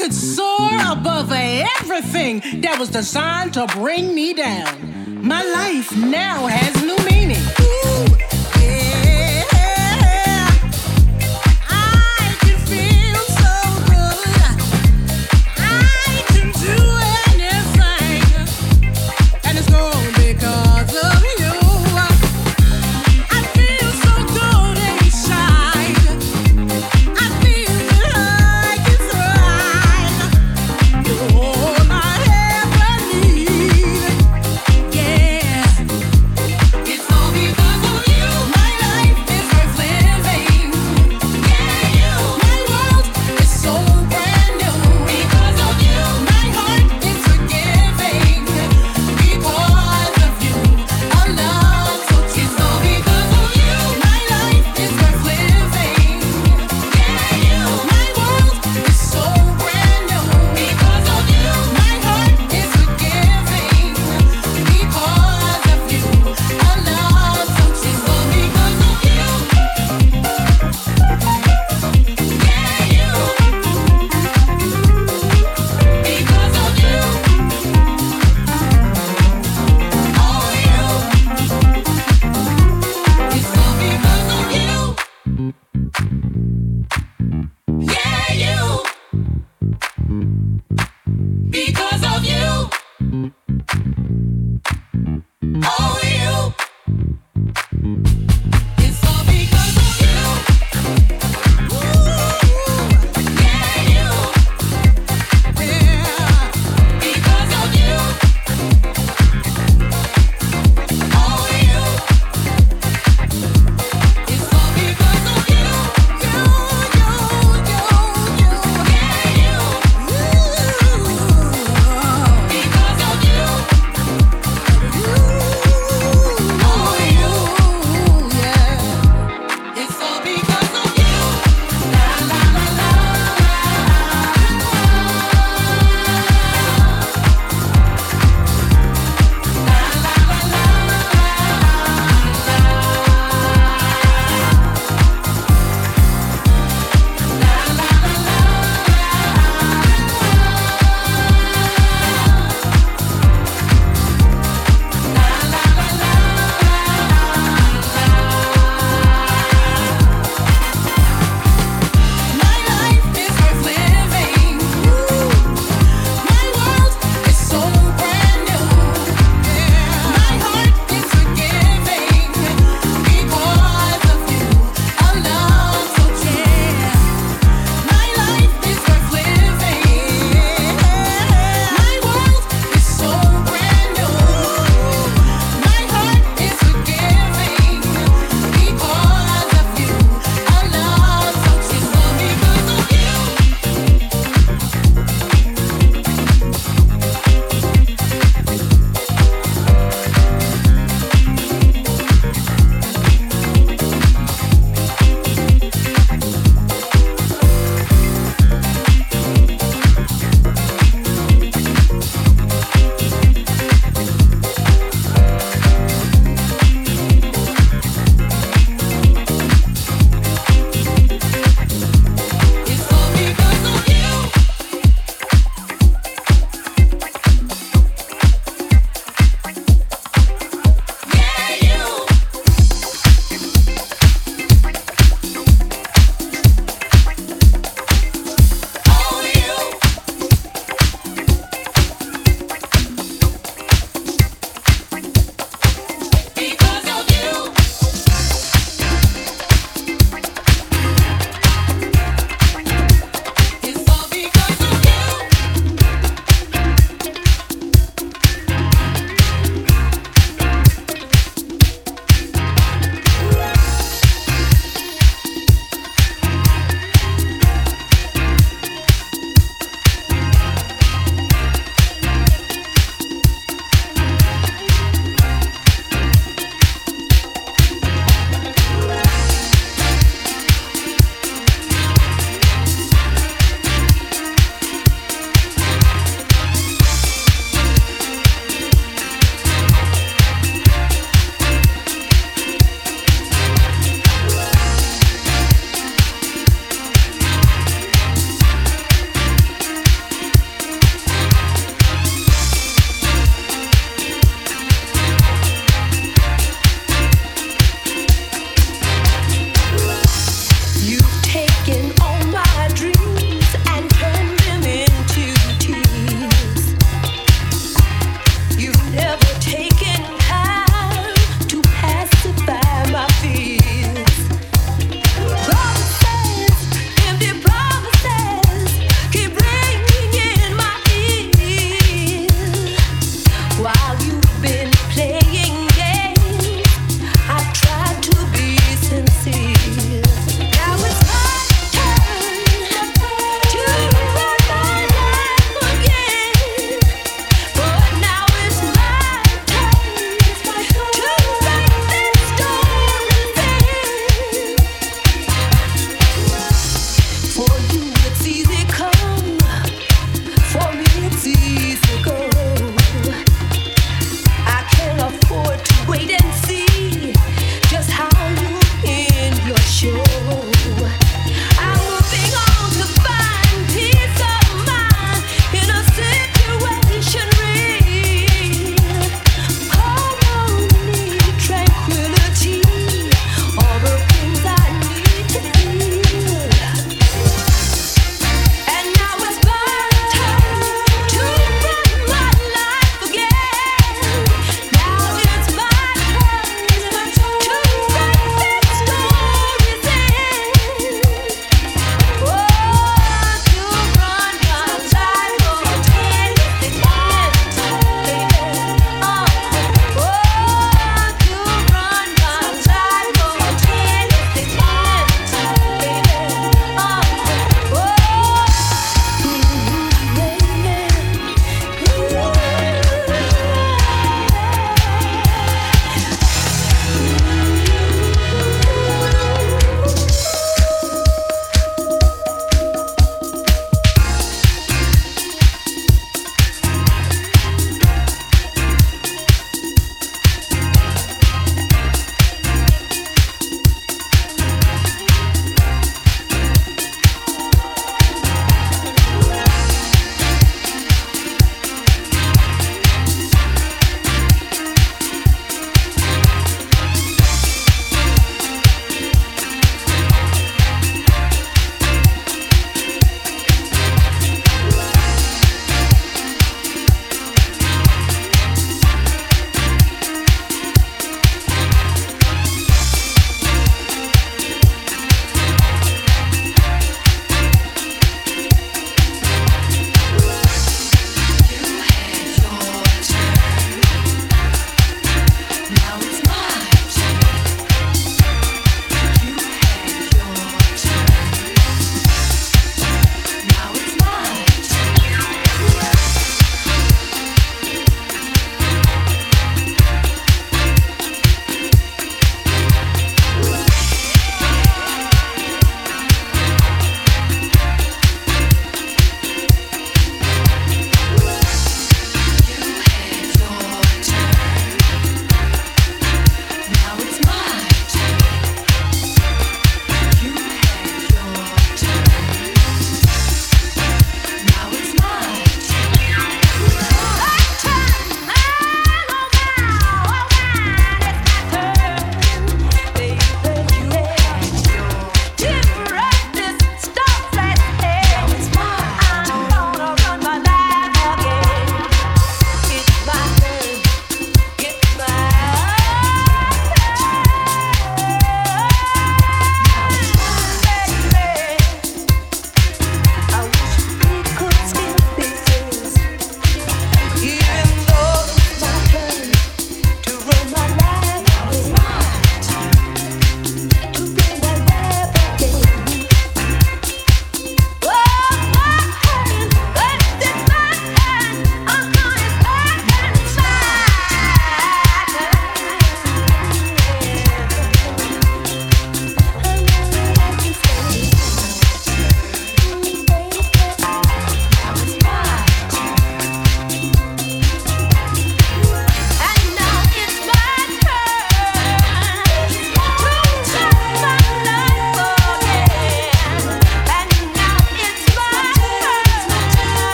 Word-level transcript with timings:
could 0.00 0.14
soar 0.14 0.70
above 0.90 1.30
everything 1.30 2.40
that 2.62 2.78
was 2.78 2.88
designed 2.88 3.52
to 3.52 3.66
bring 3.74 4.14
me 4.14 4.32
down. 4.32 5.26
My 5.26 5.42
life 5.44 5.94
now 5.94 6.46
has 6.46 6.82
new 6.82 6.96
meaning. 7.04 7.39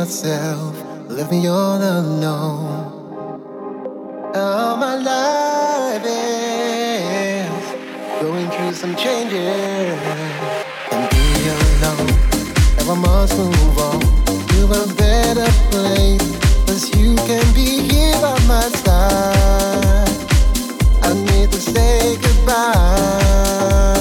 Myself, 0.00 0.74
left 1.08 1.30
me 1.30 1.46
all 1.46 1.80
alone. 1.80 2.92
All 4.34 4.76
my 4.76 4.94
life 4.94 6.04
is 6.04 7.64
going 8.20 8.48
through 8.50 8.74
some 8.74 8.94
changes. 8.94 9.98
And 10.92 11.08
be 11.12 11.24
alone, 11.54 12.12
now 12.76 12.92
I 12.92 12.96
must 13.06 13.38
move 13.38 13.78
on 13.90 14.00
to 14.50 14.58
a 14.82 14.84
better 15.02 15.50
place. 15.70 16.28
Cause 16.66 16.84
you 16.94 17.16
can 17.28 17.46
be 17.54 17.68
here 17.88 18.20
by 18.20 18.38
my 18.52 18.68
side. 18.84 20.14
I 21.08 21.14
need 21.28 21.50
to 21.52 21.60
say 21.72 22.18
goodbye. 22.20 23.95